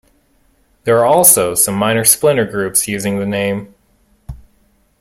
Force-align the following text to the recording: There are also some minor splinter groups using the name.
There 0.83 0.97
are 0.97 1.05
also 1.05 1.53
some 1.53 1.75
minor 1.75 2.03
splinter 2.03 2.43
groups 2.43 2.87
using 2.87 3.19
the 3.19 3.25
name. 3.27 3.75